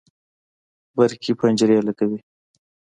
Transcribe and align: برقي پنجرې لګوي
برقي 0.97 1.31
پنجرې 1.39 1.77
لګوي 1.87 2.17